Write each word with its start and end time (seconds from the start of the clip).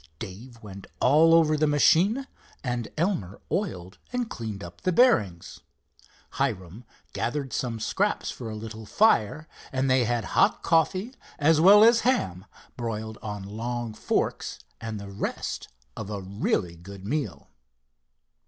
Dave 0.17 0.57
went 0.63 0.87
all 0.99 1.31
over 1.35 1.55
the 1.55 1.67
machine 1.67 2.25
and 2.63 2.87
Elmer 2.97 3.39
oiled 3.51 3.99
and 4.11 4.31
cleaned 4.31 4.63
up 4.63 4.81
the 4.81 4.91
bearings. 4.91 5.59
Hiram 6.39 6.85
gathered 7.13 7.53
some 7.53 7.79
scraps 7.79 8.31
for 8.31 8.49
a 8.49 8.55
little 8.55 8.87
fire, 8.87 9.47
and 9.71 9.91
they 9.91 10.05
had 10.05 10.23
hot 10.33 10.63
coffee, 10.63 11.13
as 11.37 11.61
well 11.61 11.83
as 11.83 11.99
ham 11.99 12.45
broiled 12.75 13.19
on 13.21 13.43
long 13.43 13.93
forks, 13.93 14.57
and 14.79 14.99
the 14.99 15.11
rest 15.11 15.67
of 15.95 16.09
a 16.09 16.19
really 16.19 16.75
good 16.75 17.05
meal. 17.05 17.49